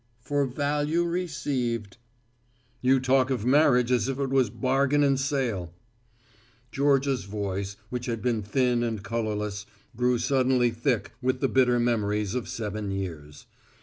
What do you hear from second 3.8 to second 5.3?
as if it was bargain and